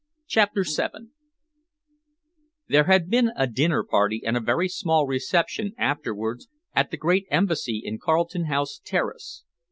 CHAPTER 0.27 0.63
VII 0.65 1.09
There 2.67 2.85
had 2.85 3.07
been 3.07 3.33
a 3.35 3.45
dinner 3.45 3.83
party 3.83 4.23
and 4.25 4.35
a 4.35 4.39
very 4.39 4.67
small 4.67 5.05
reception 5.05 5.73
afterwards 5.77 6.47
at 6.75 6.89
the 6.89 6.97
great 6.97 7.27
Embassy 7.29 7.79
in 7.85 7.99
Carlton 7.99 8.45
House 8.45 8.81
Terrace. 8.83 9.43